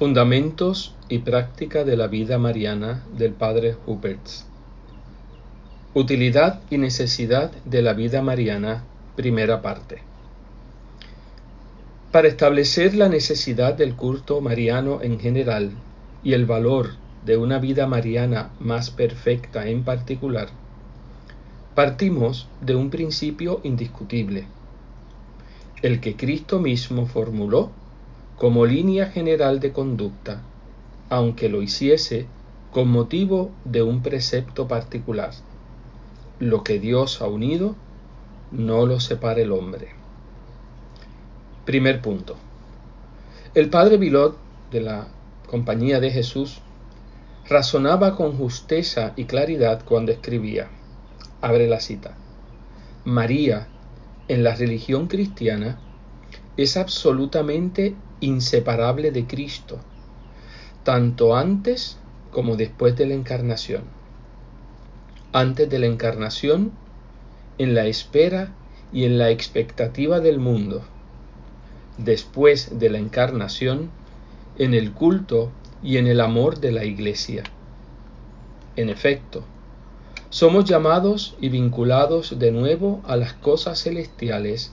[0.00, 4.46] Fundamentos y práctica de la vida mariana del padre Huberts.
[5.92, 8.82] Utilidad y necesidad de la vida mariana,
[9.14, 9.98] primera parte.
[12.12, 15.72] Para establecer la necesidad del culto mariano en general
[16.24, 16.92] y el valor
[17.26, 20.48] de una vida mariana más perfecta en particular,
[21.74, 24.46] partimos de un principio indiscutible,
[25.82, 27.72] el que Cristo mismo formuló
[28.40, 30.40] como línea general de conducta,
[31.10, 32.26] aunque lo hiciese
[32.72, 35.32] con motivo de un precepto particular.
[36.38, 37.76] Lo que Dios ha unido,
[38.50, 39.88] no lo separe el hombre.
[41.66, 42.36] Primer punto.
[43.52, 44.38] El padre Bilot
[44.70, 45.08] de la
[45.46, 46.62] Compañía de Jesús
[47.46, 50.70] razonaba con justeza y claridad cuando escribía.
[51.42, 52.16] Abre la cita.
[53.04, 53.68] María,
[54.28, 55.78] en la religión cristiana,
[56.56, 59.78] es absolutamente inseparable de Cristo,
[60.84, 61.98] tanto antes
[62.30, 63.82] como después de la encarnación.
[65.32, 66.72] Antes de la encarnación,
[67.58, 68.52] en la espera
[68.92, 70.82] y en la expectativa del mundo.
[71.98, 73.90] Después de la encarnación,
[74.58, 75.50] en el culto
[75.82, 77.44] y en el amor de la Iglesia.
[78.76, 79.44] En efecto,
[80.30, 84.72] somos llamados y vinculados de nuevo a las cosas celestiales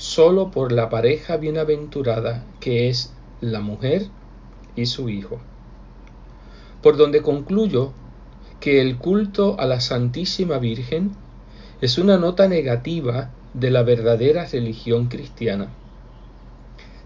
[0.00, 3.12] solo por la pareja bienaventurada que es
[3.42, 4.06] la mujer
[4.74, 5.40] y su hijo.
[6.82, 7.92] Por donde concluyo
[8.60, 11.10] que el culto a la Santísima Virgen
[11.82, 15.68] es una nota negativa de la verdadera religión cristiana.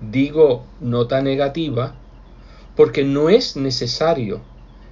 [0.00, 1.96] Digo nota negativa
[2.76, 4.42] porque no es necesario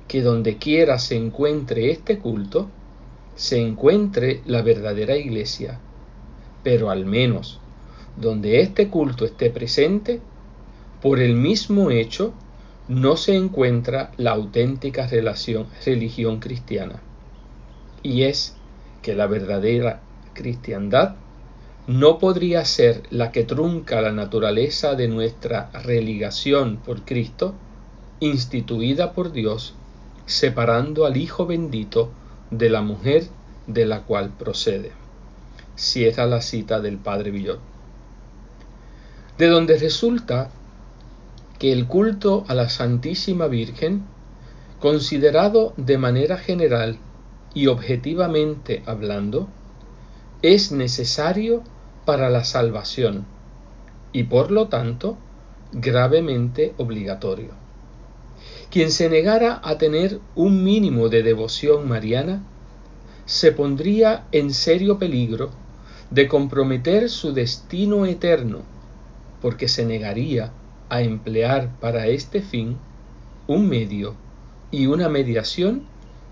[0.08, 2.66] que donde quiera se encuentre este culto,
[3.36, 5.78] se encuentre la verdadera iglesia,
[6.64, 7.60] pero al menos
[8.16, 10.20] donde este culto esté presente,
[11.02, 12.32] por el mismo hecho
[12.88, 17.00] no se encuentra la auténtica relación, religión cristiana.
[18.02, 18.56] Y es
[19.02, 20.00] que la verdadera
[20.34, 21.16] cristiandad
[21.86, 27.54] no podría ser la que trunca la naturaleza de nuestra religación por Cristo,
[28.20, 29.74] instituida por Dios,
[30.26, 32.10] separando al Hijo bendito
[32.50, 33.24] de la mujer
[33.66, 34.92] de la cual procede.
[35.74, 37.73] Cierra la cita del Padre Villot
[39.38, 40.50] de donde resulta
[41.58, 44.02] que el culto a la Santísima Virgen,
[44.80, 46.98] considerado de manera general
[47.52, 49.48] y objetivamente hablando,
[50.42, 51.62] es necesario
[52.04, 53.24] para la salvación
[54.12, 55.16] y por lo tanto
[55.72, 57.50] gravemente obligatorio.
[58.70, 62.42] Quien se negara a tener un mínimo de devoción mariana
[63.26, 65.50] se pondría en serio peligro
[66.10, 68.62] de comprometer su destino eterno
[69.44, 70.54] porque se negaría
[70.88, 72.78] a emplear para este fin
[73.46, 74.14] un medio
[74.70, 75.82] y una mediación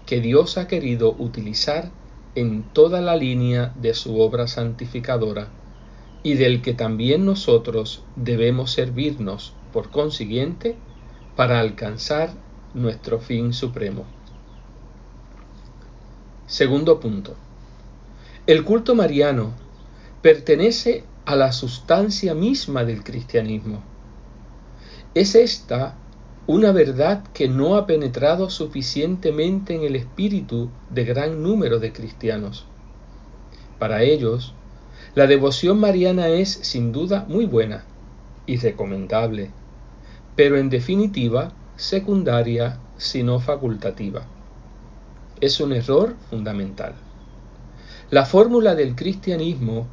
[0.06, 1.90] que Dios ha querido utilizar
[2.34, 5.48] en toda la línea de su obra santificadora
[6.22, 10.74] y del que también nosotros debemos servirnos por consiguiente
[11.36, 12.32] para alcanzar
[12.72, 14.06] nuestro fin supremo.
[16.46, 17.34] Segundo punto.
[18.46, 19.52] El culto mariano
[20.22, 23.82] pertenece a la sustancia misma del cristianismo.
[25.14, 25.94] Es esta
[26.46, 32.66] una verdad que no ha penetrado suficientemente en el espíritu de gran número de cristianos.
[33.78, 34.54] Para ellos,
[35.14, 37.84] la devoción mariana es sin duda muy buena
[38.46, 39.50] y recomendable,
[40.34, 44.26] pero en definitiva secundaria, sino facultativa.
[45.40, 46.94] Es un error fundamental.
[48.10, 49.86] La fórmula del cristianismo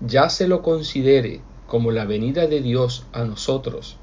[0.00, 3.96] ya se lo considere como la venida de Dios a nosotros,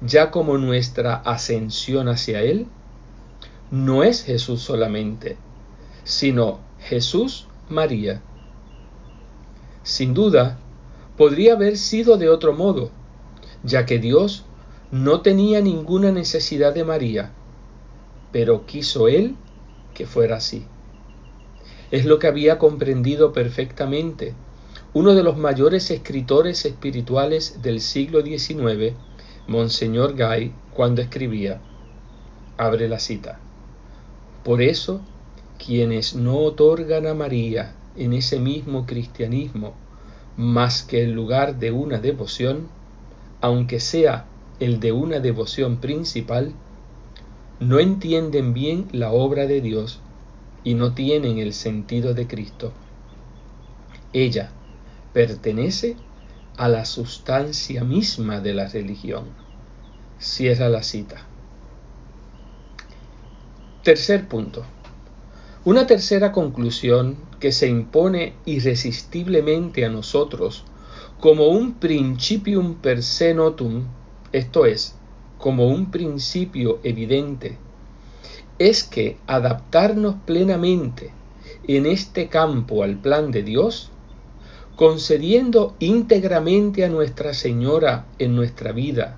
[0.00, 2.66] ya como nuestra ascensión hacia Él,
[3.70, 5.36] no es Jesús solamente,
[6.04, 8.22] sino Jesús María.
[9.82, 10.58] Sin duda,
[11.16, 12.90] podría haber sido de otro modo,
[13.64, 14.44] ya que Dios
[14.90, 17.32] no tenía ninguna necesidad de María,
[18.30, 19.36] pero quiso Él
[19.94, 20.66] que fuera así.
[21.90, 24.34] Es lo que había comprendido perfectamente
[24.94, 28.94] uno de los mayores escritores espirituales del siglo XIX,
[29.46, 31.62] Monseñor Gay, cuando escribía,
[32.58, 33.40] abre la cita,
[34.44, 35.00] por eso
[35.64, 39.74] quienes no otorgan a María en ese mismo cristianismo
[40.36, 42.68] más que el lugar de una devoción,
[43.40, 44.26] aunque sea
[44.60, 46.52] el de una devoción principal,
[47.60, 50.00] no entienden bien la obra de Dios
[50.64, 52.72] y no tienen el sentido de Cristo.
[54.12, 54.50] Ella,
[55.12, 55.96] pertenece
[56.56, 59.24] a la sustancia misma de la religión.
[60.18, 61.26] Cierra la cita.
[63.82, 64.64] Tercer punto.
[65.64, 70.64] Una tercera conclusión que se impone irresistiblemente a nosotros
[71.20, 73.84] como un principium per se notum,
[74.32, 74.96] esto es,
[75.38, 77.58] como un principio evidente,
[78.58, 81.12] es que adaptarnos plenamente
[81.68, 83.91] en este campo al plan de Dios,
[84.76, 89.16] concediendo íntegramente a Nuestra Señora en nuestra vida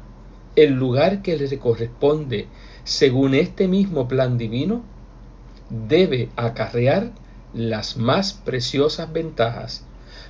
[0.57, 2.47] el lugar que le corresponde
[2.85, 4.83] según este mismo plan divino,
[5.71, 7.13] debe acarrear
[7.55, 9.87] las más preciosas ventajas,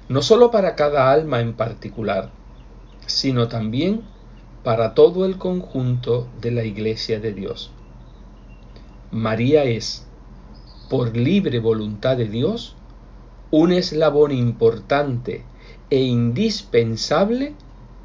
[0.08, 2.30] no sólo para cada alma en particular,
[3.06, 4.02] sino también
[4.62, 7.70] para todo el conjunto de la Iglesia de Dios.
[9.10, 10.06] María es,
[10.88, 12.76] por libre voluntad de Dios,
[13.56, 15.44] un eslabón importante
[15.88, 17.54] e indispensable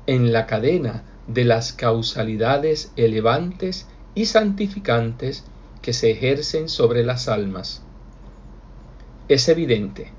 [0.05, 5.45] en la cadena de las causalidades elevantes y santificantes
[5.81, 7.81] que se ejercen sobre las almas.
[9.27, 10.11] Es evidente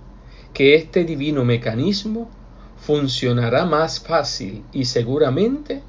[0.53, 2.29] que este divino mecanismo
[2.76, 5.81] funcionará más fácil y seguramente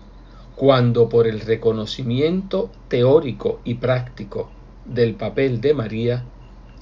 [0.56, 4.52] cuando por el reconocimiento teórico y práctico
[4.86, 6.26] del papel de María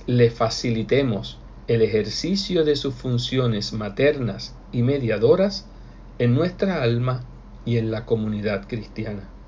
[0.07, 5.71] le facilitemos el ejercicio de sus funciones maternas y mediadoras
[6.17, 7.29] en nuestra alma
[7.63, 9.38] y en la comunidad cristiana.